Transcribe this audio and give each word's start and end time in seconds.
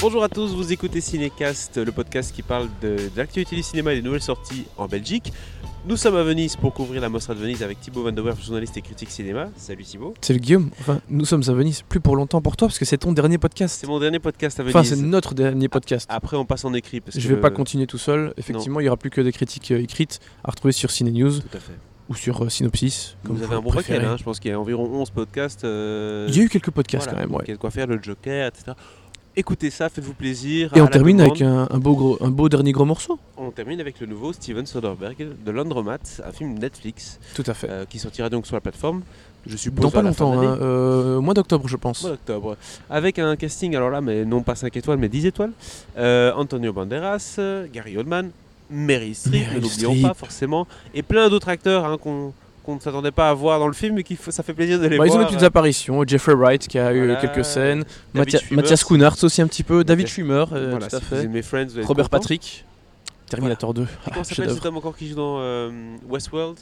Bonjour 0.00 0.24
à 0.24 0.28
tous, 0.28 0.54
vous 0.54 0.72
écoutez 0.72 1.00
Cinécast, 1.02 1.76
le 1.76 1.92
podcast 1.92 2.34
qui 2.34 2.42
parle 2.42 2.68
de, 2.80 2.96
de 2.96 3.10
l'actualité 3.16 3.54
du 3.54 3.62
cinéma 3.62 3.92
et 3.92 3.96
des 3.96 4.02
nouvelles 4.02 4.22
sorties 4.22 4.64
en 4.78 4.86
Belgique. 4.86 5.30
Nous 5.86 5.96
sommes 5.96 6.16
à 6.16 6.22
Venise 6.22 6.56
pour 6.56 6.72
couvrir 6.74 7.00
la 7.02 7.08
Mostra 7.10 7.34
de 7.34 7.38
Venise 7.40 7.62
avec 7.62 7.80
Thibaut 7.80 8.02
Van 8.02 8.12
Werf, 8.12 8.42
journaliste 8.42 8.76
et 8.78 8.82
critique 8.82 9.10
cinéma. 9.10 9.48
Salut 9.56 9.82
Thibaut. 9.84 10.14
C'est 10.22 10.32
le 10.32 10.38
Guillaume. 10.38 10.70
Enfin, 10.80 11.00
nous 11.10 11.24
sommes 11.26 11.42
à 11.48 11.52
Venise. 11.52 11.82
Plus 11.82 12.00
pour 12.00 12.16
longtemps 12.16 12.40
pour 12.40 12.56
toi, 12.56 12.68
parce 12.68 12.78
que 12.78 12.84
c'est 12.86 12.98
ton 12.98 13.12
dernier 13.12 13.38
podcast. 13.38 13.76
C'est 13.80 13.86
mon 13.86 13.98
dernier 13.98 14.18
podcast 14.20 14.58
à 14.60 14.62
Venise. 14.62 14.76
Enfin, 14.76 14.84
c'est 14.88 14.96
notre 14.96 15.34
dernier 15.34 15.68
podcast. 15.68 16.06
Après, 16.10 16.36
on 16.36 16.44
passe 16.46 16.64
en 16.64 16.72
écrit. 16.74 17.00
Parce 17.00 17.18
Je 17.18 17.26
que- 17.28 17.34
vais 17.34 17.40
pas 17.40 17.50
continuer 17.50 17.86
tout 17.86 17.98
seul. 17.98 18.32
Effectivement, 18.38 18.80
il 18.80 18.84
y 18.84 18.88
aura 18.88 18.96
plus 18.98 19.10
que 19.10 19.20
des 19.22 19.32
critiques 19.32 19.70
euh, 19.70 19.82
écrites 19.82 20.20
à 20.44 20.50
retrouver 20.50 20.72
sur 20.72 20.90
Ciné 20.90 21.12
News 21.12 21.40
Tout 21.40 21.56
à 21.56 21.60
fait. 21.60 21.72
ou 22.10 22.14
sur 22.14 22.44
euh, 22.44 22.48
Synopsis. 22.50 23.16
comme 23.26 23.36
Vous 23.36 23.42
avez 23.42 23.54
un 23.54 23.60
bon 23.62 23.70
requel, 23.70 24.04
hein, 24.04 24.16
je 24.18 24.22
pense 24.22 24.38
qu'il 24.38 24.50
y 24.50 24.54
a 24.54 24.60
environ 24.60 24.84
11 24.84 25.10
podcasts. 25.10 25.64
euh, 25.64 26.26
Il 26.28 26.36
y 26.36 26.40
a 26.40 26.42
eu 26.44 26.48
quelques 26.50 26.70
podcasts 26.70 27.04
voilà, 27.06 27.22
quand 27.22 27.26
même, 27.28 27.34
ouais. 27.36 27.44
Il 27.46 27.48
y 27.48 27.52
a 27.52 27.54
de 27.56 27.60
quoi 27.60 27.70
faire, 27.70 27.86
le 27.86 27.98
Joker, 28.02 28.48
etc. 28.48 28.72
Écoutez 29.36 29.70
ça, 29.70 29.88
faites-vous 29.88 30.12
plaisir. 30.14 30.76
Et 30.76 30.80
on 30.80 30.88
termine 30.88 31.20
avec 31.20 31.40
un, 31.40 31.68
un 31.70 31.78
beau 31.78 31.94
gros, 31.94 32.18
un 32.20 32.30
beau 32.30 32.48
dernier 32.48 32.72
gros 32.72 32.84
morceau. 32.84 33.18
On 33.36 33.50
termine 33.50 33.80
avec 33.80 34.00
le 34.00 34.06
nouveau 34.06 34.32
Steven 34.32 34.66
Soderbergh 34.66 35.28
de 35.44 35.50
Landromat, 35.52 35.98
un 36.26 36.32
film 36.32 36.58
Netflix 36.58 37.20
Tout 37.34 37.44
à 37.46 37.54
fait. 37.54 37.70
euh, 37.70 37.84
qui 37.88 37.98
sortira 38.00 38.28
donc 38.28 38.46
sur 38.46 38.56
la 38.56 38.60
plateforme. 38.60 39.02
Je 39.46 39.56
suppose 39.56 39.84
Dans 39.84 39.90
pas 39.90 40.02
longtemps, 40.02 40.38
hein, 40.38 40.58
euh, 40.60 41.20
mois 41.20 41.32
d'octobre, 41.34 41.68
je 41.68 41.76
pense. 41.76 42.02
mois 42.02 42.10
d'octobre. 42.10 42.56
Avec 42.90 43.18
un 43.20 43.36
casting, 43.36 43.74
alors 43.76 43.88
là, 43.90 44.00
mais 44.00 44.24
non 44.24 44.42
pas 44.42 44.56
5 44.56 44.76
étoiles, 44.76 44.98
mais 44.98 45.08
10 45.08 45.26
étoiles. 45.26 45.52
Euh, 45.96 46.32
Antonio 46.34 46.72
Banderas, 46.72 47.38
Gary 47.72 47.96
Oldman, 47.96 48.30
Mary 48.68 49.14
Streep, 49.14 49.46
ne 49.54 49.60
l'oublions 49.60 50.08
pas 50.08 50.14
forcément, 50.14 50.66
et 50.92 51.02
plein 51.02 51.28
d'autres 51.30 51.48
acteurs 51.48 51.86
hein, 51.86 51.96
qu'on 51.98 52.32
qu'on 52.64 52.74
ne 52.76 52.80
s'attendait 52.80 53.10
pas 53.10 53.30
à 53.30 53.34
voir 53.34 53.58
dans 53.58 53.66
le 53.66 53.72
film, 53.72 53.94
mais 53.96 54.02
qui 54.02 54.16
ça 54.16 54.42
fait 54.42 54.54
plaisir 54.54 54.78
de 54.80 54.86
les 54.86 54.98
Bah, 54.98 55.06
ils 55.06 55.10
ont 55.10 55.14
voir. 55.14 55.26
des 55.26 55.32
petites 55.34 55.44
apparitions. 55.44 56.02
Jeffrey 56.06 56.34
Wright 56.34 56.66
qui 56.68 56.78
a 56.78 56.92
eu 56.92 57.04
Voilà. 57.06 57.16
quelques 57.20 57.44
scènes. 57.44 57.84
Mathia- 58.14 58.40
Mathias 58.50 58.80
Schoenaerts 58.80 59.22
aussi 59.24 59.42
un 59.42 59.46
petit 59.46 59.62
peu. 59.62 59.84
David. 59.84 60.06
Schwimmer, 60.06 60.44
euh, 60.52 60.70
voilà, 60.70 60.88
tout 60.88 60.96
à 60.96 61.00
si 61.00 61.04
fait. 61.06 61.42
Friends, 61.42 61.66
Robert. 61.84 62.08
Patrick. 62.10 62.64
Terminator 63.28 63.72
2. 63.74 63.82
Et 63.82 63.86
Ah, 64.06 64.10
Comment 64.12 64.24
s'appelle 64.24 64.50
cet 64.50 64.66
homme 64.66 64.76
encore 64.76 64.96
qui 64.96 65.08
joue 65.08 65.14
dans 65.14 65.38
euh, 65.40 65.70
Westworld? 66.08 66.56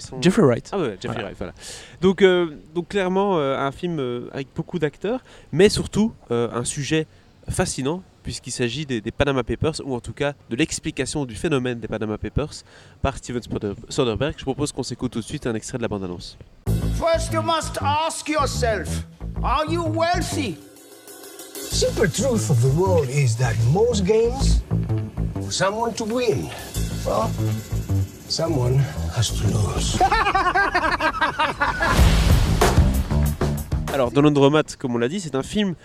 Son 0.00 0.22
Jeffrey 0.22 0.42
Wright. 0.42 0.70
Ah 0.72 0.78
ouais, 0.78 0.96
Jeffrey 0.98 1.08
Voilà. 1.08 1.24
Wright, 1.24 1.36
voilà. 1.36 1.52
Donc, 2.00 2.22
euh, 2.22 2.48
donc 2.74 2.88
clairement, 2.88 3.36
euh, 3.36 3.58
un 3.58 3.70
film 3.72 3.98
euh, 4.00 4.30
avec 4.32 4.48
beaucoup 4.56 4.78
d'acteurs, 4.78 5.20
mais 5.52 5.68
surtout 5.68 6.12
euh, 6.30 6.48
un 6.50 6.64
sujet 6.64 7.06
fascinant, 7.50 8.02
puisqu'il 8.26 8.50
s'agit 8.50 8.84
des, 8.84 9.00
des 9.00 9.12
Panama 9.12 9.44
Papers, 9.44 9.80
ou 9.84 9.94
en 9.94 10.00
tout 10.00 10.12
cas 10.12 10.32
de 10.50 10.56
l'explication 10.56 11.24
du 11.26 11.36
phénomène 11.36 11.78
des 11.78 11.86
Panama 11.86 12.18
Papers 12.18 12.64
par 13.00 13.18
Steven 13.18 13.40
Soderbergh. 13.88 14.34
Je 14.36 14.42
propose 14.42 14.72
qu'on 14.72 14.82
s'écoute 14.82 15.12
tout 15.12 15.20
de 15.20 15.24
suite 15.24 15.46
un 15.46 15.54
extrait 15.54 15.78
de 15.78 15.82
la 15.82 15.88
bande-annonce. 15.88 16.36
First, 16.98 17.32
you 17.32 17.40
must 17.40 17.78
ask 17.80 18.28
yourself 18.28 19.06
Are 19.44 19.64
you 19.70 19.84
wealthy? 19.84 20.56
Simple 21.54 22.10
truth 22.10 22.50
of 22.50 22.60
the 22.62 22.76
world 22.76 23.08
is 23.08 23.36
that 23.36 23.54
most 23.72 24.04
games, 24.04 24.60
for 25.34 25.52
someone 25.52 25.94
to 25.94 26.04
win, 26.04 26.50
well, 27.06 27.30
someone 28.28 28.80
has 29.14 29.30
to 29.30 29.44
lose. 29.46 30.00
Alors, 33.94 34.10
dans 34.10 34.20
l'Andromat, 34.20 34.74
comme 34.76 34.96
on 34.96 34.98
l'a 34.98 35.06
dit, 35.08 35.20
c'est 35.20 35.36
un 35.36 35.44
film 35.44 35.76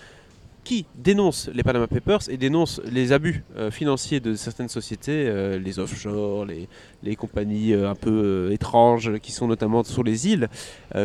qui 0.64 0.86
dénonce 0.96 1.50
les 1.54 1.64
Panama 1.64 1.88
Papers 1.88 2.30
et 2.30 2.38
dénonce 2.38 2.80
les 2.86 3.12
abus 3.14 3.44
euh, 3.58 3.72
financiers 3.72 4.20
de 4.20 4.36
certaines 4.36 4.70
sociétés, 4.70 5.26
euh, 5.28 5.58
les 5.58 5.80
offshore, 5.80 6.46
les, 6.46 6.70
les 7.04 7.16
compagnies 7.16 7.74
euh, 7.74 7.90
un 7.90 7.96
peu 7.96 8.50
étranges 8.52 9.18
qui 9.20 9.32
sont 9.32 9.48
notamment 9.48 9.84
sur 9.84 10.04
les 10.04 10.28
îles, 10.28 10.50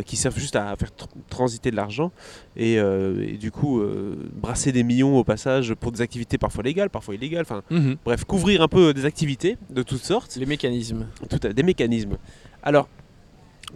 qui 0.04 0.16
servent 0.16 0.38
juste 0.38 0.56
à 0.56 0.74
faire 0.76 0.90
tr- 0.90 1.06
transiter 1.30 1.70
de 1.70 1.76
l'argent 1.76 2.12
et, 2.56 2.74
et 2.74 3.36
du 3.38 3.50
coup 3.50 3.80
brasser 4.34 4.72
des 4.72 4.82
millions 4.82 5.16
au 5.16 5.24
passage 5.24 5.74
pour 5.74 5.92
des 5.92 6.00
activités 6.02 6.38
parfois 6.38 6.62
légales, 6.64 6.90
parfois 6.90 7.14
illégales, 7.14 7.42
enfin 7.42 7.62
Mhm. 7.70 7.96
bref, 8.04 8.24
couvrir 8.24 8.62
un 8.62 8.68
peu 8.68 8.92
des 8.92 9.04
activités 9.04 9.56
de 9.70 9.82
toutes 9.82 10.04
sortes 10.04 10.36
Les 10.36 10.46
mécanismes. 10.46 11.06
tout 11.30 11.40
à- 11.42 11.52
des 11.52 11.62
mécanismes. 11.62 12.16
Alors, 12.62 12.88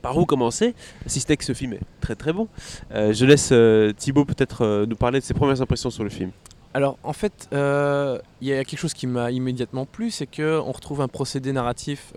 par 0.01 0.17
où 0.17 0.27
commencer? 0.27 0.75
Si 1.07 1.21
ce 1.21 1.29
n'est 1.29 1.37
que 1.37 1.45
ce 1.45 1.55
film 1.55 1.75
est 1.75 1.81
très 2.01 2.15
très 2.15 2.33
bon. 2.33 2.49
Euh, 2.93 3.13
je 3.13 3.25
laisse 3.25 3.51
euh, 3.53 3.93
Thibaut 3.93 4.25
peut-être 4.25 4.65
euh, 4.65 4.87
nous 4.87 4.97
parler 4.97 5.21
de 5.21 5.25
ses 5.25 5.35
premières 5.35 5.61
impressions 5.61 5.91
sur 5.91 6.05
le 6.05 6.11
film. 6.11 6.31
Alors 6.75 6.99
en 7.03 7.13
fait, 7.13 7.49
euh, 7.53 8.19
il 8.41 8.49
y 8.49 8.53
a 8.53 8.65
quelque 8.65 8.79
chose 8.79 8.95
qui 8.95 9.07
m'a 9.07 9.31
immédiatement 9.31 9.87
plu, 9.87 10.11
c'est 10.11 10.27
que 10.27 10.59
on 10.61 10.73
retrouve 10.73 11.01
un 11.01 11.09
procédé 11.09 11.53
narratif, 11.53 12.13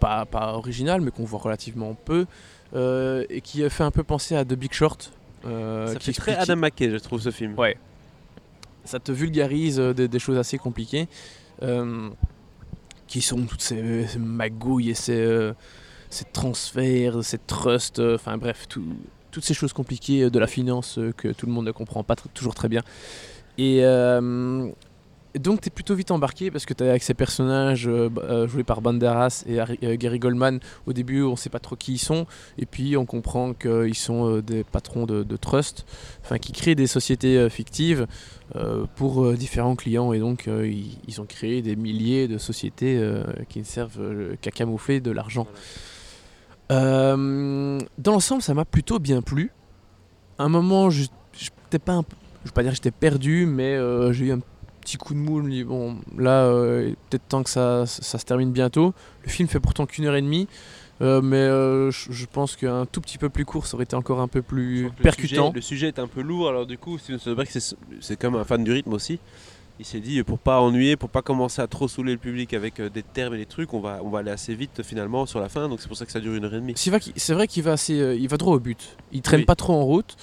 pas, 0.00 0.24
pas 0.26 0.52
original, 0.54 1.00
mais 1.00 1.10
qu'on 1.10 1.24
voit 1.24 1.40
relativement 1.40 1.96
peu, 2.04 2.26
et 2.74 3.40
qui 3.42 3.68
fait 3.70 3.84
un 3.84 3.92
peu 3.92 4.02
penser 4.02 4.34
à 4.34 4.44
The 4.44 4.54
Big 4.54 4.72
Short. 4.72 5.12
Ça 5.44 5.94
qui 6.00 6.12
fait 6.12 6.20
très 6.20 6.34
Adam 6.36 6.56
McKay, 6.56 6.90
je 6.90 6.96
trouve, 6.96 7.20
ce 7.20 7.30
film. 7.30 7.54
Ouais. 7.56 7.76
Ça 8.84 8.98
te 8.98 9.12
vulgarise 9.12 9.78
des, 9.78 10.08
des 10.08 10.18
choses 10.18 10.36
assez 10.36 10.58
compliquées, 10.58 11.06
qui 13.06 13.20
sont 13.20 13.42
toutes 13.46 13.62
ces, 13.62 14.08
ces 14.08 14.18
magouilles 14.18 14.90
et 14.90 14.94
ces, 14.94 15.20
euh, 15.20 15.52
ces 16.14 16.24
transferts, 16.32 17.22
ces 17.24 17.38
trusts, 17.38 17.98
euh, 17.98 18.14
enfin 18.14 18.38
bref, 18.38 18.66
tout- 18.68 18.96
toutes 19.30 19.44
ces 19.44 19.54
choses 19.54 19.72
compliquées 19.72 20.22
euh, 20.22 20.30
de 20.30 20.38
la 20.38 20.46
finance 20.46 20.98
euh, 20.98 21.12
que 21.12 21.28
tout 21.28 21.46
le 21.46 21.52
monde 21.52 21.66
ne 21.66 21.72
comprend 21.72 22.04
pas 22.04 22.14
toujours 22.32 22.54
très 22.54 22.68
bien. 22.68 22.82
Et 23.58 23.82
donc 25.40 25.62
tu 25.62 25.66
es 25.66 25.70
plutôt 25.70 25.96
vite 25.96 26.12
embarqué 26.12 26.52
parce 26.52 26.64
que 26.64 26.74
tu 26.74 26.84
avec 26.84 27.02
ces 27.02 27.14
personnages 27.14 27.90
joués 28.46 28.62
par 28.62 28.80
Banderas 28.80 29.44
et 29.48 29.98
Gary 29.98 30.20
Goldman, 30.20 30.60
au 30.86 30.92
début 30.92 31.22
on 31.22 31.34
sait 31.34 31.50
pas 31.50 31.58
trop 31.58 31.74
qui 31.74 31.94
ils 31.94 31.98
sont, 31.98 32.26
et 32.56 32.66
puis 32.66 32.96
on 32.96 33.04
comprend 33.04 33.52
qu'ils 33.52 33.96
sont 33.96 34.38
des 34.38 34.62
patrons 34.62 35.06
de, 35.06 35.24
de 35.24 35.36
trust, 35.36 35.86
enfin 36.22 36.38
qui 36.38 36.52
créent 36.52 36.76
des 36.76 36.86
sociétés 36.86 37.50
fictives 37.50 38.06
pour 38.94 39.32
différents 39.34 39.74
clients, 39.74 40.12
et 40.12 40.20
donc 40.20 40.48
ils, 40.48 41.20
ont 41.20 41.26
créé 41.26 41.62
des 41.62 41.74
milliers 41.74 42.28
de 42.28 42.38
sociétés 42.38 43.00
qui 43.48 43.58
ne 43.58 43.64
servent 43.64 44.36
qu'à 44.40 44.52
camoufler 44.52 45.00
de 45.00 45.10
l'argent. 45.10 45.48
Euh, 46.74 47.78
dans 47.98 48.12
l'ensemble, 48.12 48.42
ça 48.42 48.54
m'a 48.54 48.64
plutôt 48.64 48.98
bien 48.98 49.22
plu. 49.22 49.50
À 50.38 50.44
un 50.44 50.48
moment, 50.48 50.90
je 50.90 51.04
j'étais 51.32 51.78
pas, 51.78 51.92
un 51.92 52.04
je 52.44 52.50
vais 52.50 52.52
pas 52.54 52.62
dire 52.62 52.72
que 52.72 52.76
j'étais 52.76 52.90
perdu, 52.90 53.46
mais 53.46 53.74
euh, 53.74 54.12
j'ai 54.12 54.26
eu 54.26 54.32
un 54.32 54.40
petit 54.80 54.96
coup 54.96 55.14
de 55.14 55.18
moule. 55.18 55.42
je 55.44 55.48
me 55.48 55.52
dis, 55.52 55.64
Bon, 55.64 55.96
là, 56.18 56.44
euh, 56.44 56.82
il 56.86 56.92
est 56.92 56.96
peut-être 57.10 57.28
temps 57.28 57.42
que 57.42 57.50
ça, 57.50 57.86
ça 57.86 58.18
se 58.18 58.24
termine 58.24 58.52
bientôt. 58.52 58.92
Le 59.24 59.30
film 59.30 59.48
fait 59.48 59.60
pourtant 59.60 59.86
qu'une 59.86 60.04
heure 60.06 60.16
et 60.16 60.22
demie, 60.22 60.48
euh, 61.00 61.20
mais 61.22 61.36
euh, 61.36 61.90
je 61.90 62.12
je 62.12 62.26
pense 62.26 62.56
qu'un 62.56 62.84
tout 62.86 63.00
petit 63.00 63.18
peu 63.18 63.28
plus 63.28 63.44
court, 63.44 63.66
ça 63.66 63.74
aurait 63.76 63.84
été 63.84 63.96
encore 63.96 64.20
un 64.20 64.28
peu 64.28 64.42
plus 64.42 64.84
Le 64.84 64.90
percutant. 64.90 65.46
sujet- 65.46 65.54
le 65.54 65.60
sujet 65.60 65.88
est 65.88 65.98
un 65.98 66.06
peu 66.08 66.20
lourd, 66.22 66.48
alors 66.48 66.66
du 66.66 66.76
coup, 66.78 66.98
Steven 66.98 67.18
Soderbergh, 67.18 67.48
c'est- 67.50 67.76
c'est 68.00 68.18
comme 68.18 68.34
un 68.34 68.44
fan 68.44 68.62
du 68.64 68.72
rythme 68.72 68.92
aussi. 68.92 69.18
Il 69.80 69.84
s'est 69.84 69.98
dit, 69.98 70.22
pour 70.22 70.38
pas 70.38 70.60
ennuyer, 70.60 70.96
pour 70.96 71.08
pas 71.08 71.20
commencer 71.20 71.60
à 71.60 71.66
trop 71.66 71.88
saouler 71.88 72.12
le 72.12 72.18
public 72.18 72.54
avec 72.54 72.78
euh, 72.78 72.88
des 72.88 73.02
termes 73.02 73.34
et 73.34 73.38
des 73.38 73.46
trucs, 73.46 73.74
on 73.74 73.80
va, 73.80 73.98
on 74.04 74.08
va 74.08 74.20
aller 74.20 74.30
assez 74.30 74.54
vite 74.54 74.82
finalement 74.84 75.26
sur 75.26 75.40
la 75.40 75.48
fin, 75.48 75.68
donc 75.68 75.80
c'est 75.80 75.88
pour 75.88 75.96
ça 75.96 76.06
que 76.06 76.12
ça 76.12 76.20
dure 76.20 76.34
une 76.34 76.44
heure 76.44 76.54
et 76.54 76.60
demie. 76.60 76.74
C'est 76.76 76.90
vrai 77.34 77.46
qu'il 77.48 77.62
va 77.64 77.72
assez, 77.72 78.00
euh, 78.00 78.14
il 78.14 78.28
va 78.28 78.36
droit 78.36 78.54
au 78.54 78.60
but. 78.60 78.96
Il 79.10 79.20
traîne 79.20 79.40
Oui. 79.40 79.46
pas 79.46 79.56
trop 79.56 79.72
en 79.74 79.82
route. 79.84 80.16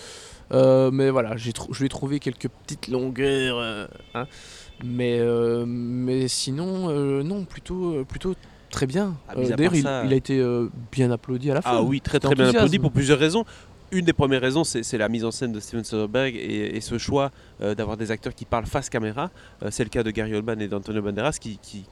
Euh, 0.53 0.89
mais 0.91 1.09
voilà, 1.09 1.35
j'ai 1.37 1.51
je 1.71 1.79
lui 1.79 1.85
ai 1.85 1.89
trouvé 1.89 2.19
quelques 2.19 2.47
petites 2.47 2.87
longueurs. 2.87 3.57
euh, 3.57 3.87
hein. 4.13 4.25
mais, 4.85 5.19
mais 5.65 6.27
sinon, 6.29 6.89
non, 7.23 7.43
plutôt, 7.43 8.05
plutôt 8.05 8.35
très 8.69 8.87
bien. 8.87 9.15
Ah, 9.27 9.33
D'ailleurs, 9.35 9.75
il, 9.75 9.79
il 9.79 10.13
a 10.13 10.15
été 10.15 10.41
bien 10.93 11.11
applaudi 11.11 11.51
à 11.51 11.55
la 11.55 11.61
fin. 11.61 11.71
Ah 11.73 11.81
oui, 11.81 11.99
très 11.99 12.19
très 12.21 12.35
bien 12.35 12.49
applaudi 12.49 12.79
pour 12.79 12.91
plusieurs 12.91 13.19
raisons. 13.19 13.43
Une 13.93 14.05
des 14.05 14.13
premières 14.13 14.39
raisons, 14.39 14.63
c'est 14.63 14.97
la 14.97 15.09
mise 15.09 15.25
en 15.25 15.31
scène 15.31 15.51
de 15.51 15.59
Steven 15.59 15.83
Soderbergh 15.83 16.33
et, 16.37 16.79
ce 16.79 16.97
choix 16.97 17.29
euh, 17.59 17.75
d'avoir 17.75 17.97
des 17.97 18.09
acteurs 18.09 18.33
qui 18.33 18.45
parlent 18.45 18.65
face 18.65 18.89
caméra. 18.89 19.31
Euh, 19.63 19.67
c'est 19.69 19.83
le 19.83 19.89
cas 19.89 20.01
de 20.01 20.11
Gary 20.11 20.33
Oldman 20.33 20.61
et 20.61 20.69
d'Antonio 20.69 21.01
Banderas 21.01 21.37
qui, 21.41 21.57
qui, 21.57 21.85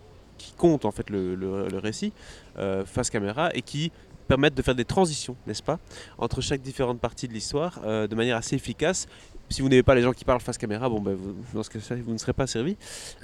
comptent 0.57 0.85
en 0.85 0.91
fait 0.91 1.09
le 1.09 1.67
récit 1.81 2.11
euh, 2.57 2.85
face 2.85 3.09
caméra 3.09 3.49
et 3.53 3.61
qui 3.61 3.91
permettent 4.29 4.55
de 4.55 4.61
faire 4.61 4.75
des 4.75 4.85
transitions, 4.85 5.35
n'est-ce 5.47 5.63
pas, 5.63 5.79
entre 6.19 6.39
chaque 6.39 6.61
différente 6.61 6.99
partie 6.99 7.27
de 7.27 7.33
l'histoire 7.33 7.81
euh, 7.83 8.07
de 8.07 8.15
manière 8.15 8.37
assez 8.37 8.55
efficace. 8.55 9.07
Si 9.51 9.63
vous 9.63 9.69
n'avez 9.69 9.81
pas 9.81 9.95
les 9.95 10.03
gens 10.03 10.13
qui 10.13 10.23
parlent 10.25 10.39
face 10.41 10.59
caméra, 10.59 10.87
bon 10.87 11.01
ben 11.01 11.15
vous, 11.15 11.33
dans 11.55 11.63
ce 11.63 11.69
vous 12.03 12.13
ne 12.13 12.19
serez 12.19 12.33
pas 12.33 12.45
servi. 12.45 12.77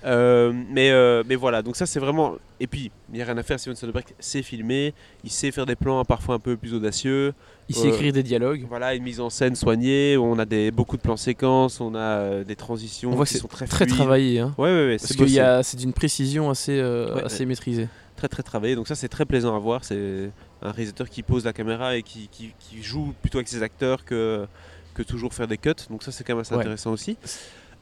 Euh, 0.04 0.52
mais, 0.72 0.90
euh, 0.90 1.22
mais 1.28 1.36
voilà, 1.36 1.62
donc 1.62 1.76
ça 1.76 1.86
c'est 1.86 2.00
vraiment. 2.00 2.38
Et 2.60 2.66
puis 2.66 2.90
il 3.10 3.16
n'y 3.16 3.22
a 3.22 3.26
rien 3.26 3.38
à 3.38 3.44
faire. 3.44 3.60
Steven 3.60 3.76
Soderbergh 3.76 4.08
sait 4.18 4.42
filmer, 4.42 4.96
il 5.24 5.30
sait 5.30 5.52
faire 5.52 5.68
des 5.68 5.76
plans 5.76 6.04
parfois 6.04 6.34
un 6.34 6.40
peu 6.40 6.58
plus 6.58 6.74
audacieux. 6.74 7.36
Il 7.70 7.76
sait 7.76 7.90
écrire 7.90 8.12
des 8.12 8.24
dialogues. 8.24 8.66
Voilà, 8.68 8.96
une 8.96 9.04
mise 9.04 9.20
en 9.20 9.30
scène 9.30 9.56
soignée, 9.56 10.18
on 10.18 10.40
a 10.40 10.46
des, 10.46 10.72
beaucoup 10.72 10.98
de 10.98 11.04
plans 11.04 11.18
séquences, 11.18 11.80
on 11.80 11.94
a 11.94 12.44
des 12.44 12.56
transitions 12.56 13.12
On 13.12 13.16
voit 13.16 13.26
que 13.26 13.30
qui 13.30 13.38
sont 13.38 13.48
très 13.48 13.68
Très 13.68 13.86
fluides. 13.86 13.96
travaillé. 13.96 14.40
Hein. 14.40 14.56
Ouais, 14.58 14.70
ouais, 14.70 14.86
ouais, 14.88 14.98
Parce 14.98 15.38
a, 15.40 15.62
c'est 15.62 15.78
d'une 15.78 15.94
précision 15.94 16.50
assez, 16.50 16.80
assez 17.24 17.46
maîtrisée. 17.46 17.88
très 18.16 18.30
très 18.30 18.42
travaillé. 18.42 18.74
Donc 18.76 18.88
ça 18.88 18.96
c'est 18.96 19.10
très 19.10 19.26
plaisant 19.26 19.56
à 19.56 19.60
voir. 19.60 19.84
C'est 19.84 20.32
un 20.66 20.72
réalisateur 20.72 21.10
qui 21.10 21.24
pose 21.24 21.46
la 21.46 21.54
caméra 21.54 21.96
et 21.96 22.04
qui, 22.04 22.28
qui- 22.32 22.54
qui 22.60 22.84
joue 22.84 23.14
plutôt 23.22 23.38
avec 23.38 23.48
ses 23.48 23.64
acteurs 23.64 24.04
que, 24.06 24.46
que 24.94 25.04
toujours 25.04 25.34
faire 25.34 25.48
des 25.48 25.58
cuts. 25.58 25.74
Donc 25.90 26.04
ça 26.04 26.12
c'est 26.12 26.24
quand 26.24 26.34
même 26.34 26.42
assez 26.42 26.54
Ouais. 26.54 26.60
intéressant 26.62 26.92
aussi. 26.92 27.18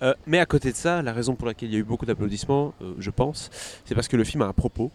Euh, 0.02 0.14
mais 0.28 0.40
à 0.40 0.46
côté 0.46 0.72
de 0.72 0.76
ça, 0.76 1.02
la 1.02 1.14
raison 1.14 1.36
pour 1.36 1.48
laquelle 1.48 1.70
il 1.70 1.74
y 1.74 1.78
a 1.78 1.80
eu 1.80 1.84
beaucoup 1.84 2.06
d'applaudissements, 2.06 2.74
euh, 2.82 2.94
je 3.00 3.10
pense, 3.10 3.50
c'est 3.86 3.96
parce 3.96 4.08
que 4.08 4.18
le 4.18 4.24
film 4.24 4.42
a 4.42 4.48
un 4.48 4.54
propos. 4.54 4.92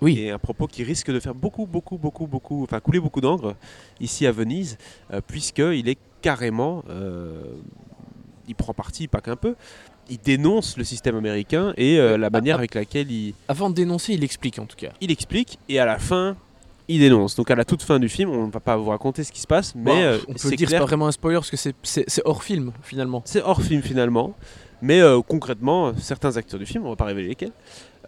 Oui. 0.00 0.18
Et 0.20 0.30
un 0.30 0.38
propos 0.38 0.66
qui 0.68 0.84
risque 0.84 1.10
de 1.10 1.18
faire 1.20 1.34
beaucoup, 1.34 1.66
beaucoup, 1.66 1.98
beaucoup, 1.98 2.26
beaucoup, 2.26 2.62
enfin 2.62 2.78
couler 2.80 3.00
beaucoup 3.00 3.20
d'encre 3.20 3.56
ici 4.00 4.26
à 4.26 4.32
Venise, 4.32 4.78
euh, 5.12 5.20
puisqu'il 5.26 5.88
est 5.88 5.98
carrément 6.22 6.84
euh, 6.88 7.42
il 8.46 8.54
prend 8.54 8.72
parti, 8.72 9.08
pas 9.08 9.20
qu'un 9.20 9.36
peu. 9.36 9.54
Il 10.08 10.18
dénonce 10.18 10.78
le 10.78 10.84
système 10.84 11.16
américain 11.16 11.74
et 11.76 11.98
la 11.98 12.30
manière 12.30 12.56
avec 12.56 12.74
laquelle 12.74 13.10
il, 13.12 13.34
Avant 13.46 13.68
de 13.68 13.74
dénoncer, 13.74 14.14
il 14.14 14.24
explique 14.24 14.58
en 14.58 14.64
tout 14.64 14.76
cas. 14.76 14.88
il 15.02 15.10
explique 15.10 15.58
et 15.68 15.78
à 15.78 15.84
la 15.84 15.98
fin, 15.98 16.34
il 16.88 17.00
dénonce. 17.00 17.36
Donc 17.36 17.50
à 17.50 17.54
la 17.54 17.64
toute 17.64 17.82
fin 17.82 17.98
du 17.98 18.08
film, 18.08 18.30
on 18.30 18.46
ne 18.46 18.50
va 18.52 18.60
pas 18.60 18.76
vous 18.76 18.88
raconter 18.90 19.22
ce 19.24 19.32
qui 19.32 19.40
se 19.40 19.46
passe, 19.46 19.74
mais 19.74 19.84
Bon, 19.84 19.96
euh, 19.96 20.18
on 20.28 20.32
peut 20.32 20.50
dire, 20.56 20.68
c'est 20.70 20.78
pas 20.78 20.84
vraiment 20.84 21.06
un 21.06 21.12
spoiler 21.12 21.36
parce 21.38 21.50
que 21.50 21.56
c'est- 21.56 22.22
hors 22.24 22.42
film 22.42 22.72
finalement. 22.82 23.22
C'est 23.24 23.42
hors 23.42 23.60
film 23.62 23.82
finalement, 23.82 24.34
mais 24.82 25.00
euh, 25.00 25.20
concrètement, 25.20 25.92
certains 25.98 26.36
acteurs 26.36 26.58
du 26.58 26.66
film, 26.66 26.86
on 26.86 26.90
va 26.90 26.96
pas 26.96 27.04
révéler 27.04 27.28
lesquels, 27.28 27.52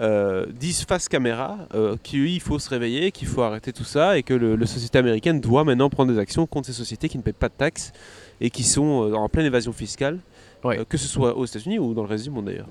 euh, 0.00 0.46
disent 0.58 0.84
face 0.84 1.08
caméra 1.08 1.58
euh, 1.74 1.96
qu'il 2.02 2.40
faut 2.40 2.58
se 2.58 2.70
réveiller, 2.70 3.12
qu'il 3.12 3.28
faut 3.28 3.42
arrêter 3.42 3.72
tout 3.72 3.84
ça 3.84 4.16
et 4.16 4.22
que 4.22 4.32
le, 4.32 4.56
la 4.56 4.66
société 4.66 4.96
américaine 4.98 5.40
doit 5.40 5.64
maintenant 5.64 5.90
prendre 5.90 6.10
des 6.12 6.18
actions 6.18 6.46
contre 6.46 6.68
ces 6.68 6.72
sociétés 6.72 7.08
qui 7.10 7.18
ne 7.18 7.22
paient 7.22 7.34
pas 7.34 7.48
de 7.48 7.54
taxes 7.56 7.92
et 8.40 8.48
qui 8.48 8.62
sont 8.62 9.12
en 9.14 9.28
pleine 9.28 9.44
évasion 9.46 9.72
fiscale, 9.72 10.18
Ouais. 10.64 10.78
que 10.88 10.96
ce 10.98 11.08
soit 11.08 11.36
aux 11.38 11.44
États-Unis 11.46 11.78
ou 11.78 11.94
dans 11.94 12.02
le 12.02 12.08
reste 12.08 12.24
du 12.24 12.30
monde 12.30 12.44
d'ailleurs. 12.46 12.68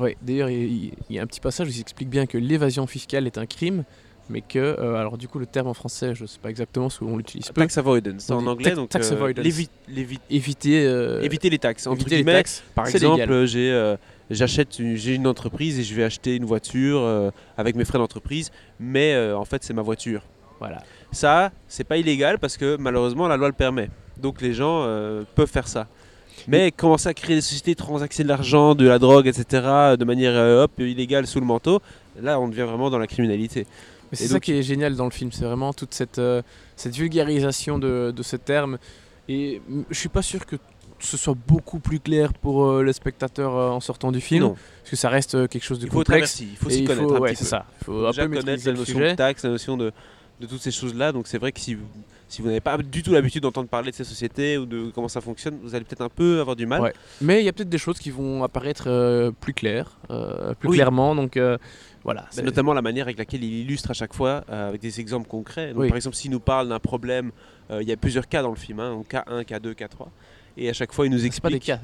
Ouais, 0.00 0.16
d'ailleurs, 0.22 0.48
il, 0.50 0.92
il 1.10 1.16
y 1.16 1.18
a 1.18 1.22
un 1.22 1.26
petit 1.26 1.40
passage 1.40 1.68
où 1.68 1.70
il 1.70 1.80
explique 1.80 2.08
bien 2.08 2.24
que 2.26 2.36
l'évasion 2.38 2.86
fiscale 2.86 3.26
est 3.26 3.36
un 3.38 3.44
crime, 3.46 3.84
mais 4.28 4.40
que, 4.40 4.58
euh, 4.58 4.96
alors 4.96 5.16
du 5.18 5.28
coup, 5.28 5.38
le 5.38 5.46
terme 5.46 5.68
en 5.68 5.74
français, 5.74 6.14
je 6.14 6.26
sais 6.26 6.38
pas 6.40 6.50
exactement 6.50 6.88
ce 6.90 6.98
qu'on 7.00 7.16
l'utilise 7.16 7.46
peu. 7.48 7.60
Tax 7.60 7.78
avoidance, 7.78 8.14
c'est 8.24 8.32
en 8.32 8.46
anglais, 8.46 8.72
donc 8.72 8.88
tax 8.88 9.10
euh, 9.10 9.14
avoidance. 9.14 9.44
l'évi- 9.44 9.68
l'évi- 9.88 10.18
Éviter, 10.30 10.84
euh, 10.86 11.20
éviter 11.22 11.50
les 11.50 11.58
taxes. 11.58 11.86
Entre 11.86 11.96
éviter 12.00 12.10
les 12.16 12.22
guillemets, 12.22 12.32
taxes. 12.38 12.62
Par 12.74 12.86
exemple, 12.88 13.44
j'ai 13.46 13.94
j'achète 14.30 14.78
une, 14.80 14.96
j'ai 14.96 15.14
une 15.14 15.26
entreprise 15.28 15.78
et 15.78 15.84
je 15.84 15.94
vais 15.94 16.02
acheter 16.02 16.34
une 16.36 16.44
voiture 16.44 17.08
avec 17.56 17.76
mes 17.76 17.84
frais 17.84 17.98
d'entreprise, 17.98 18.50
mais 18.80 19.16
en 19.32 19.44
fait 19.44 19.62
c'est 19.62 19.74
ma 19.74 19.82
voiture. 19.82 20.22
Voilà. 20.58 20.82
Ça, 21.12 21.52
c'est 21.68 21.84
pas 21.84 21.96
illégal 21.98 22.38
parce 22.38 22.56
que 22.56 22.76
malheureusement 22.78 23.28
la 23.28 23.36
loi 23.36 23.46
le 23.48 23.52
permet. 23.54 23.88
Donc 24.20 24.40
les 24.42 24.52
gens 24.54 24.82
peuvent 25.36 25.50
faire 25.50 25.68
ça. 25.68 25.86
Mais 26.48 26.70
commencer 26.70 27.08
à 27.08 27.14
créer 27.14 27.36
des 27.36 27.40
sociétés, 27.42 27.74
transacter 27.74 28.22
de 28.22 28.28
l'argent, 28.28 28.74
de 28.74 28.86
la 28.86 28.98
drogue, 28.98 29.26
etc., 29.26 29.44
de 29.98 30.04
manière 30.04 30.32
euh, 30.34 30.64
hop, 30.64 30.72
illégale 30.78 31.26
sous 31.26 31.40
le 31.40 31.46
manteau, 31.46 31.80
là 32.22 32.38
on 32.38 32.46
devient 32.48 32.62
vraiment 32.62 32.90
dans 32.90 32.98
la 32.98 33.06
criminalité. 33.06 33.66
Mais 34.12 34.16
c'est 34.18 34.28
ça 34.28 34.40
qui 34.40 34.52
est 34.52 34.62
génial 34.62 34.94
dans 34.96 35.04
le 35.04 35.10
film, 35.10 35.32
c'est 35.32 35.44
vraiment 35.44 35.72
toute 35.72 35.94
cette, 35.94 36.18
euh, 36.18 36.42
cette 36.76 36.94
vulgarisation 36.96 37.78
de, 37.78 38.12
de 38.14 38.22
ce 38.22 38.36
terme. 38.36 38.78
Et 39.28 39.60
je 39.90 39.98
suis 39.98 40.08
pas 40.08 40.22
sûr 40.22 40.46
que 40.46 40.56
ce 40.98 41.16
soit 41.16 41.34
beaucoup 41.46 41.78
plus 41.80 42.00
clair 42.00 42.32
pour 42.32 42.64
euh, 42.66 42.82
le 42.82 42.92
spectateur 42.92 43.54
euh, 43.56 43.68
en 43.70 43.80
sortant 43.80 44.12
du 44.12 44.20
film, 44.20 44.42
non, 44.44 44.56
parce 44.80 44.90
que 44.90 44.96
ça 44.96 45.08
reste 45.10 45.34
euh, 45.34 45.46
quelque 45.46 45.64
chose 45.64 45.78
de 45.80 45.86
il 45.86 45.90
faut 45.90 45.98
complexe. 45.98 46.40
il 46.40 46.56
faut 46.56 46.70
s'y 46.70 46.84
connaître 46.84 47.08
faut, 47.08 47.16
un 47.16 47.20
ouais, 47.20 47.30
petit 47.32 47.44
c'est 47.44 47.44
peu. 47.44 47.50
ça. 47.50 47.66
Il 47.80 47.84
faut 47.84 48.06
un 48.06 48.10
Déjà 48.10 48.26
peu 48.28 48.36
connaître 48.36 48.66
la 48.66 48.72
notion 48.72 48.94
sujet. 48.94 49.10
de 49.10 49.16
taxe, 49.16 49.42
la 49.44 49.50
notion 49.50 49.76
de, 49.76 49.92
de 50.40 50.46
toutes 50.46 50.62
ces 50.62 50.70
choses-là. 50.70 51.12
Donc 51.12 51.26
c'est 51.26 51.38
vrai 51.38 51.52
que 51.52 51.60
si 51.60 51.76
si 52.28 52.42
vous 52.42 52.48
n'avez 52.48 52.60
pas 52.60 52.76
du 52.78 53.02
tout 53.02 53.12
l'habitude 53.12 53.42
d'entendre 53.42 53.68
parler 53.68 53.90
de 53.90 53.96
ces 53.96 54.04
sociétés 54.04 54.58
ou 54.58 54.66
de 54.66 54.90
comment 54.94 55.08
ça 55.08 55.20
fonctionne, 55.20 55.58
vous 55.62 55.74
allez 55.74 55.84
peut-être 55.84 56.00
un 56.02 56.08
peu 56.08 56.40
avoir 56.40 56.56
du 56.56 56.66
mal. 56.66 56.80
Ouais. 56.80 56.92
Mais 57.20 57.40
il 57.40 57.44
y 57.44 57.48
a 57.48 57.52
peut-être 57.52 57.68
des 57.68 57.78
choses 57.78 57.98
qui 57.98 58.10
vont 58.10 58.42
apparaître 58.42 58.84
euh, 58.88 59.30
plus 59.30 59.54
claires, 59.54 59.98
euh, 60.10 60.54
plus 60.54 60.70
Oui. 60.70 60.76
clairement. 60.76 61.14
Donc 61.14 61.36
euh, 61.36 61.56
voilà. 62.04 62.26
Bah, 62.36 62.42
notamment 62.42 62.72
la 62.72 62.82
manière 62.82 63.06
avec 63.06 63.18
laquelle 63.18 63.44
il 63.44 63.52
illustre 63.52 63.90
à 63.90 63.94
chaque 63.94 64.14
fois 64.14 64.44
avec 64.48 64.80
des 64.80 65.00
exemples 65.00 65.28
concrets. 65.28 65.72
Donc, 65.72 65.82
Oui. 65.82 65.88
Par 65.88 65.96
exemple, 65.96 66.16
s'il 66.16 66.30
nous 66.30 66.40
parle 66.40 66.68
d'un 66.68 66.80
problème, 66.80 67.30
il 67.70 67.86
y 67.88 67.92
a 67.92 67.96
plusieurs 67.96 68.28
cas 68.28 68.42
dans 68.42 68.50
le 68.50 68.56
film, 68.56 68.80
hein, 68.80 68.92
donc 68.92 69.10
K1, 69.10 69.44
K2, 69.44 69.74
K3. 69.74 70.06
Et 70.58 70.70
à 70.70 70.72
chaque 70.72 70.92
fois, 70.92 71.04
il 71.06 71.10
nous 71.12 71.18
c'est 71.18 71.40
pas 71.40 71.50
des 71.50 71.56
explique 71.56 71.76
cas. 71.76 71.80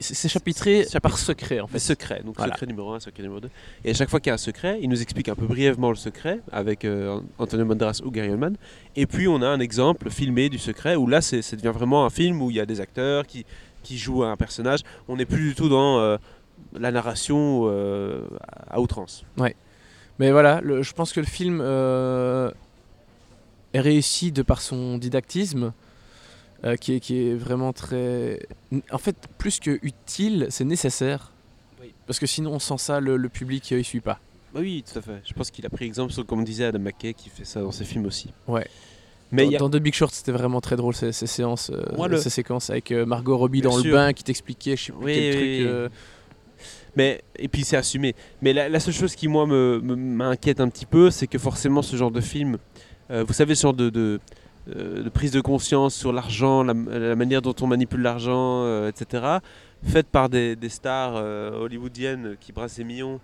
C'est 0.00 0.28
chapitré 0.28 0.84
par 1.02 1.16
secret 1.16 1.60
en 1.60 1.68
fait. 1.68 1.78
secrets. 1.78 2.22
Donc 2.24 2.36
Voilà. 2.36 2.54
secret 2.54 2.66
numéro 2.66 2.92
1, 2.92 2.98
secret 3.00 3.22
numéro 3.22 3.40
2. 3.40 3.48
Et 3.84 3.90
à 3.90 3.94
chaque 3.94 4.10
fois 4.10 4.18
qu'il 4.18 4.30
y 4.30 4.32
a 4.32 4.34
un 4.34 4.38
secret, 4.38 4.78
il 4.82 4.88
nous 4.88 5.00
explique 5.00 5.28
un 5.28 5.36
peu 5.36 5.46
brièvement 5.46 5.90
le 5.90 5.96
secret 5.96 6.40
avec 6.50 6.84
euh, 6.84 7.20
Antonio 7.38 7.64
Banderas 7.64 8.00
ou 8.04 8.10
Gary 8.10 8.30
Oldman. 8.30 8.56
Et 8.96 9.06
puis 9.06 9.28
on 9.28 9.42
a 9.42 9.46
un 9.46 9.60
exemple 9.60 10.10
filmé 10.10 10.48
du 10.48 10.58
secret 10.58 10.96
où 10.96 11.06
là, 11.06 11.20
c'est- 11.20 11.42
ça 11.42 11.54
devient 11.56 11.72
vraiment 11.72 12.04
un 12.04 12.10
film 12.10 12.42
où 12.42 12.50
il 12.50 12.56
y 12.56 12.60
a 12.60 12.66
des 12.66 12.80
acteurs 12.80 13.26
qui, 13.26 13.46
qui 13.84 13.96
jouent 13.96 14.24
un 14.24 14.36
personnage. 14.36 14.80
On 15.06 15.16
n'est 15.16 15.24
plus 15.26 15.50
du 15.50 15.54
tout 15.54 15.68
dans 15.68 16.00
euh, 16.00 16.16
la 16.76 16.90
narration 16.90 17.62
euh, 17.66 18.22
à 18.68 18.80
outrance. 18.80 19.24
Mais 20.18 20.30
voilà, 20.32 20.60
le- 20.62 20.82
je 20.82 20.92
pense 20.94 21.12
que 21.12 21.20
le 21.20 21.26
film 21.26 21.60
euh, 21.62 22.50
est 23.74 23.80
réussi 23.80 24.32
de 24.32 24.42
par 24.42 24.62
son 24.62 24.98
didactisme, 24.98 25.72
euh, 26.66 26.76
qui, 26.76 26.94
est, 26.94 27.00
qui 27.00 27.28
est 27.28 27.34
vraiment 27.34 27.72
très... 27.72 28.46
En 28.90 28.98
fait, 28.98 29.16
plus 29.38 29.58
que 29.60 29.78
utile, 29.82 30.46
c'est 30.50 30.64
nécessaire. 30.64 31.32
Oui. 31.80 31.94
Parce 32.06 32.18
que 32.18 32.26
sinon, 32.26 32.58
sans 32.58 32.76
ça, 32.76 33.00
le, 33.00 33.16
le 33.16 33.28
public, 33.30 33.70
euh, 33.72 33.78
il 33.78 33.84
suit 33.84 34.00
pas. 34.00 34.18
Bah 34.54 34.60
oui, 34.60 34.84
tout 34.90 34.98
à 34.98 35.02
fait. 35.02 35.22
Je 35.24 35.32
pense 35.32 35.50
qu'il 35.50 35.64
a 35.66 35.70
pris 35.70 35.84
exemple 35.86 36.12
sur, 36.12 36.26
comme 36.26 36.44
disait 36.44 36.64
Adam 36.64 36.78
McKay, 36.80 37.14
qui 37.14 37.28
fait 37.30 37.44
ça 37.44 37.60
dans 37.62 37.72
ses 37.72 37.84
films 37.84 38.06
aussi. 38.06 38.30
Ouais. 38.48 38.66
Mais 39.32 39.42
dans, 39.44 39.48
il 39.48 39.52
y 39.52 39.56
a- 39.56 39.58
dans 39.58 39.70
The 39.70 39.76
Big 39.76 39.92
Short, 39.94 40.12
c'était 40.14 40.32
vraiment 40.32 40.60
très 40.60 40.76
drôle 40.76 40.94
ces, 40.94 41.12
ces 41.12 41.26
séances, 41.26 41.70
euh, 41.70 41.82
Moi, 41.96 42.08
le- 42.08 42.16
ces 42.18 42.30
séquences 42.30 42.70
avec 42.70 42.92
euh, 42.92 43.04
Margot 43.06 43.36
Robbie 43.36 43.60
Bien 43.60 43.70
dans 43.70 43.76
sûr. 43.78 43.86
le 43.86 43.92
bain 43.92 44.12
qui 44.12 44.22
t'expliquait, 44.24 44.76
je 44.76 44.84
sais 44.84 44.92
plus 44.92 45.04
Oui, 45.04 45.14
quel 45.14 45.36
oui, 45.42 45.64
truc. 45.64 45.70
oui. 45.84 45.88
Mais, 46.96 47.22
et 47.38 47.48
puis 47.48 47.62
c'est 47.64 47.76
assumé. 47.76 48.14
Mais 48.40 48.52
la, 48.54 48.68
la 48.70 48.80
seule 48.80 48.94
chose 48.94 49.14
qui, 49.14 49.28
moi, 49.28 49.46
me- 49.46 49.80
me- 49.82 49.94
m'inquiète 49.96 50.60
un 50.60 50.68
petit 50.68 50.86
peu, 50.86 51.10
c'est 51.10 51.26
que 51.26 51.38
forcément, 51.38 51.82
ce 51.82 51.94
genre 51.96 52.10
de 52.10 52.22
film, 52.22 52.56
euh, 53.10 53.22
vous 53.24 53.34
savez, 53.34 53.54
ce 53.54 53.62
genre 53.62 53.74
de, 53.74 53.90
de, 53.90 54.18
de 54.74 55.08
prise 55.08 55.30
de 55.30 55.40
conscience 55.40 55.94
sur 55.94 56.12
l'argent, 56.12 56.62
la, 56.64 56.74
la 56.74 57.14
manière 57.16 57.42
dont 57.42 57.54
on 57.60 57.66
manipule 57.66 58.02
l'argent, 58.02 58.62
euh, 58.64 58.88
etc., 58.88 59.24
faite 59.84 60.08
par 60.08 60.28
des, 60.28 60.56
des 60.56 60.68
stars 60.68 61.14
euh, 61.16 61.52
hollywoodiennes 61.60 62.36
qui 62.40 62.52
brassent 62.52 62.76
des 62.76 62.84
millions 62.84 63.20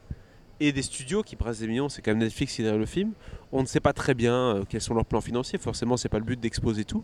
et 0.61 0.71
des 0.71 0.83
studios 0.83 1.23
qui 1.25 1.35
brassent 1.35 1.59
des 1.59 1.67
millions, 1.67 1.89
c'est 1.89 2.03
quand 2.03 2.13
même 2.13 2.21
Netflix 2.21 2.55
qui 2.55 2.61
est 2.63 2.65
derrière 2.65 2.79
le 2.79 2.87
film. 2.87 3.13
On 3.51 3.63
ne 3.63 3.67
sait 3.67 3.81
pas 3.81 3.93
très 3.93 4.15
bien 4.15 4.35
euh, 4.35 4.63
quels 4.69 4.81
sont 4.81 4.95
leurs 4.95 5.07
plans 5.07 5.21
financiers, 5.21 5.59
forcément, 5.59 5.97
c'est 5.97 6.09
pas 6.09 6.19
le 6.19 6.25
but 6.25 6.39
d'exposer 6.39 6.85
tout. 6.85 7.03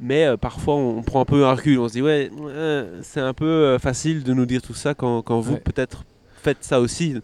Mais 0.00 0.24
euh, 0.24 0.36
parfois, 0.36 0.74
on, 0.74 0.98
on 0.98 1.02
prend 1.02 1.20
un 1.20 1.24
peu 1.24 1.46
un 1.46 1.54
recul, 1.54 1.78
on 1.78 1.86
se 1.86 1.92
dit, 1.92 2.02
ouais, 2.02 2.30
euh, 2.40 2.98
c'est 3.02 3.20
un 3.20 3.34
peu 3.34 3.44
euh, 3.46 3.78
facile 3.78 4.24
de 4.24 4.34
nous 4.34 4.46
dire 4.46 4.60
tout 4.62 4.74
ça 4.74 4.94
quand, 4.94 5.22
quand 5.22 5.38
vous, 5.38 5.54
Ouais. 5.54 5.60
peut-être, 5.60 6.04
faites 6.44 6.58
ça 6.62 6.80
aussi 6.80 7.16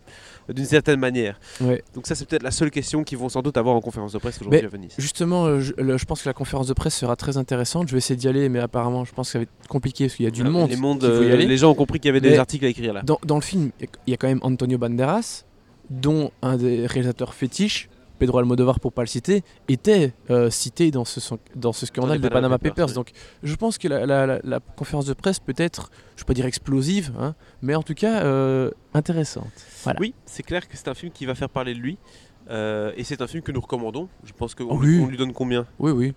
d'une 0.53 0.65
certaine 0.65 0.99
manière. 0.99 1.39
ouais. 1.61 1.85
Donc 1.95 2.09
ça, 2.09 2.17
c'est 2.17 2.29
peut-être 2.29 2.43
la 2.43 2.51
seule 2.51 2.73
question 2.73 3.05
qu'ils 3.05 3.19
vont 3.19 3.29
sans 3.29 3.41
doute 3.43 3.57
avoir 3.57 3.77
en 3.77 3.81
conférence 3.81 4.13
de 4.13 4.19
presse 4.19 4.41
aujourd'hui 4.41 4.65
à 4.65 4.69
Venise. 4.69 4.95
Justement, 4.99 5.45
euh, 5.47 5.61
je, 5.61 5.73
le- 5.79 5.97
je 5.97 6.05
pense 6.05 6.23
que 6.23 6.29
la 6.29 6.33
conférence 6.33 6.67
de 6.67 6.73
presse 6.73 6.97
sera 6.97 7.15
très 7.15 7.37
intéressante. 7.37 7.87
Je 7.87 7.93
vais 7.93 7.99
essayer 7.99 8.17
d'y 8.17 8.27
aller, 8.27 8.49
mais 8.49 8.59
apparemment, 8.59 9.05
je 9.05 9.13
pense 9.13 9.29
que 9.29 9.33
ça 9.33 9.39
va 9.39 9.43
être 9.45 9.69
compliqué 9.69 10.07
parce 10.07 10.17
qu'il 10.17 10.25
y 10.25 10.29
a 10.29 10.33
du 10.33 10.41
Voilà, 10.43 10.59
monde 10.59 10.71
les, 10.71 10.77
mondes, 10.77 11.05
euh, 11.05 11.37
les 11.37 11.57
gens 11.57 11.71
ont 11.71 11.75
compris 11.75 12.01
qu'il 12.01 12.09
y 12.09 12.11
avait 12.11 12.21
des 12.21 12.37
articles 12.39 12.65
à 12.65 12.69
écrire 12.69 12.93
là. 12.93 13.03
Dans, 13.03 13.21
dans 13.25 13.37
le 13.37 13.43
film, 13.43 13.71
il 13.81 14.11
y 14.11 14.15
a 14.15 14.17
quand 14.17 14.27
même 14.29 14.41
Antonio 14.43 14.77
Banderas, 14.79 15.45
dont 15.89 16.33
un 16.43 16.57
des 16.57 16.85
réalisateurs 16.87 17.35
fétiches, 17.35 17.89
Pedro 18.21 18.39
Almodovar 18.39 18.79
pour 18.79 18.93
pas 18.93 19.03
le 19.03 19.09
citer, 19.09 19.43
était 19.69 20.13
euh, 20.31 20.49
cité 20.51 20.93
dans 20.93 21.05
ce, 21.05 21.19
son- 21.19 21.39
dans 21.57 21.73
ce 21.73 21.87
scandale 21.87 22.19
les 22.19 22.23
de 22.23 22.29
Panama 22.29 22.43
Panama 22.43 22.59
Papers, 22.59 22.73
Papers. 22.75 22.89
oui. 22.91 22.95
Donc 22.95 23.11
je 23.43 23.55
pense 23.57 23.77
que 23.79 23.89
la, 23.89 24.07
la- 24.07 24.27
la- 24.27 24.39
la 24.45 24.61
conférence 24.61 25.07
de 25.07 25.15
presse 25.15 25.41
peut 25.41 25.55
être, 25.57 25.91
je 26.17 26.23
ne 26.23 26.25
vais 26.25 26.27
pas 26.27 26.35
dire 26.35 26.47
explosive, 26.47 27.13
hein, 27.19 27.35
mais 27.63 27.75
en 27.75 27.83
tout 27.83 27.95
cas 27.95 28.23
euh, 28.23 28.71
intéressante. 28.95 29.51
Voilà. 29.83 29.99
Oui, 30.01 30.15
c'est 30.27 30.45
clair 30.45 30.69
que 30.69 30.77
c'est 30.77 30.87
un 30.89 30.95
film 30.95 31.11
qui 31.11 31.27
va 31.27 31.35
faire 31.35 31.51
parler 31.51 31.75
de 31.75 31.81
lui. 31.81 31.99
euh, 32.51 32.93
et 32.97 33.03
c'est 33.05 33.21
un 33.23 33.27
film 33.27 33.43
que 33.43 33.53
nous 33.53 33.61
recommandons. 33.61 34.09
Je 34.25 34.33
pense 34.33 34.55
qu'on 34.55 34.77
Oui. 34.79 35.01
on 35.03 35.07
lui 35.09 35.17
donne 35.17 35.33
combien? 35.33 35.67
Oui, 35.81 35.91
oui. 35.93 36.15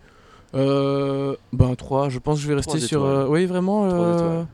Ben 0.54 1.76
3, 1.76 2.10
je 2.10 2.20
pense 2.20 2.38
que 2.38 2.44
je 2.44 2.48
vais 2.48 2.56
rester 2.56 2.80
sur... 2.80 3.02
oui, 3.30 3.46
vraiment... 3.46 4.46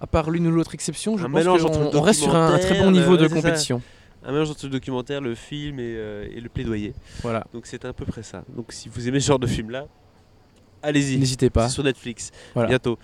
À 0.00 0.06
part 0.06 0.30
l'une 0.30 0.46
ou 0.46 0.52
l'autre 0.52 0.74
exception, 0.74 1.16
je 1.18 1.26
Un 1.26 1.30
pense 1.30 1.44
qu'on 1.44 1.96
on 1.98 2.00
reste 2.02 2.20
sur 2.22 2.32
un, 2.36 2.54
un 2.54 2.58
très 2.60 2.80
bon 2.80 2.92
niveau 2.92 3.16
de 3.16 3.26
ça. 3.26 3.78
Un 4.24 4.32
mélange 4.32 4.50
entre 4.50 4.64
le 4.66 4.70
documentaire, 4.72 5.20
le 5.20 5.34
film 5.34 5.78
et, 5.78 5.94
euh, 5.96 6.26
et 6.30 6.40
le 6.40 6.48
plaidoyer. 6.48 6.92
Voilà. 7.22 7.46
Donc 7.52 7.66
c'est 7.66 7.84
à 7.84 7.92
peu 7.92 8.04
près 8.04 8.22
ça. 8.22 8.44
Donc 8.48 8.72
si 8.72 8.88
vous 8.88 9.08
aimez 9.08 9.20
ce 9.20 9.28
genre 9.28 9.38
de 9.38 9.46
film 9.46 9.70
là, 9.70 9.86
allez-y. 10.82 11.18
N'hésitez 11.18 11.50
pas. 11.50 11.68
C'est 11.68 11.74
sur 11.74 11.84
Netflix. 11.84 12.30
Voilà. 12.54 12.68
Bientôt. 12.68 12.98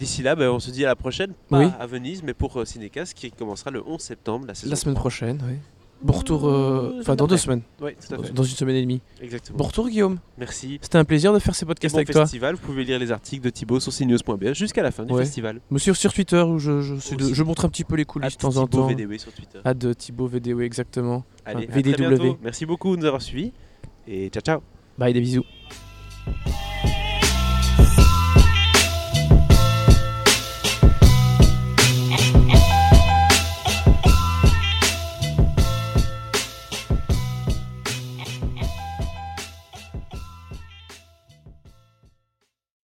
D'ici 0.00 0.22
là, 0.22 0.34
ben, 0.34 0.50
on 0.50 0.58
se 0.58 0.70
dit 0.72 0.84
à 0.84 0.88
la 0.88 0.96
prochaine. 0.96 1.32
Pas 1.48 1.60
Oui. 1.60 1.66
à 1.78 1.86
Venise, 1.86 2.22
mais 2.24 2.34
pour 2.34 2.60
euh, 2.60 2.64
Cinécast 2.64 3.14
qui 3.14 3.30
commencera 3.30 3.70
le 3.70 3.86
11 3.86 4.00
septembre. 4.00 4.46
La, 4.48 4.54
saison 4.54 4.70
La 4.70 4.76
semaine 4.76 4.94
3. 4.96 5.00
prochaine, 5.02 5.40
oui. 5.48 5.54
Bon 6.02 6.12
retour, 6.14 6.48
euh, 6.48 6.94
Euh, 6.96 7.00
enfin 7.00 7.14
dans 7.14 7.26
deux 7.28 7.36
semaines, 7.36 7.62
Oui, 7.80 7.92
tout 7.94 8.14
à 8.14 8.22
fait. 8.22 8.32
dans 8.32 8.42
une 8.42 8.56
semaine 8.56 8.74
et 8.76 8.82
demie. 8.82 9.00
Exactement. 9.20 9.56
Bon 9.58 9.64
retour 9.64 9.88
Guillaume, 9.88 10.18
Merci. 10.36 10.78
c'était 10.82 10.98
un 10.98 11.04
plaisir 11.04 11.32
de 11.32 11.38
faire 11.38 11.54
ces 11.54 11.64
Et 11.64 11.66
podcasts 11.66 11.94
bon 11.94 11.98
avec 11.98 12.10
toi. 12.10 12.22
festival, 12.22 12.56
vous 12.56 12.60
pouvez 12.60 12.82
lire 12.84 12.98
les 12.98 13.12
articles 13.12 13.44
de 13.44 13.50
Thibaut 13.50 13.78
sur 13.78 13.92
cnews.be 13.92 14.52
jusqu'à 14.52 14.82
la 14.82 14.90
fin 14.90 15.04
du 15.04 15.12
Ouais. 15.12 15.22
festival. 15.24 15.60
Monsieur 15.70 15.94
sur 15.94 16.12
Twitter 16.12 16.40
où 16.42 16.58
je, 16.58 16.80
je, 16.80 16.96
suis 16.96 17.16
de- 17.16 17.32
je 17.32 17.42
montre 17.44 17.64
un 17.64 17.68
petit 17.68 17.84
peu 17.84 17.94
les 17.94 18.04
coulisses 18.04 18.32
de 18.36 18.40
temps 18.40 18.56
en 18.56 18.66
temps. 18.66 18.88
VDW 18.88 19.16
sur 19.18 19.32
Twitter. 19.32 19.60
Ad 19.64 19.78
de 19.78 19.92
Thibaut 19.92 20.26
VDW 20.26 20.62
exactement. 20.62 21.24
Allez, 21.44 21.66
Ah, 21.70 21.76
à 21.76 21.80
très 21.80 21.82
VDW. 21.92 22.08
bientôt. 22.18 22.38
Merci 22.42 22.66
beaucoup 22.66 22.96
de 22.96 23.00
nous 23.00 23.06
avoir 23.06 23.22
suivis 23.22 23.52
et 24.08 24.28
ciao 24.30 24.40
ciao. 24.42 24.60
Bye 24.98 25.12
des 25.14 25.20
bisous. 25.20 25.44